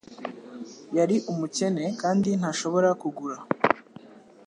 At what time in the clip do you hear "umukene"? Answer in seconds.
1.31-1.85